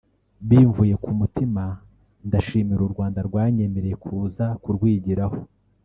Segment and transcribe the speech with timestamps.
[0.49, 1.63] bimvuye ku mutima
[2.27, 5.39] ndashimira u Rwanda rwanyemereye kuza kurwigiraho